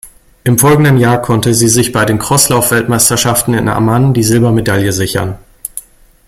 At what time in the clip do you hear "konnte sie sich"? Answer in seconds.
1.21-1.91